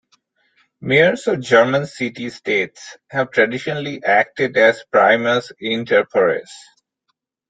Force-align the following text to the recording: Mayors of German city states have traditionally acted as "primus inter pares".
Mayors 0.81 1.27
of 1.27 1.41
German 1.41 1.85
city 1.85 2.31
states 2.31 2.97
have 3.11 3.29
traditionally 3.29 4.03
acted 4.03 4.57
as 4.57 4.83
"primus 4.91 5.51
inter 5.59 6.05
pares". 6.05 6.49